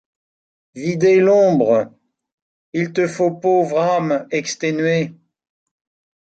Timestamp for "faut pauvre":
3.07-3.77